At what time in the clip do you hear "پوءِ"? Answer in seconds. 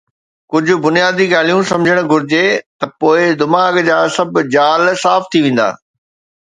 2.99-3.19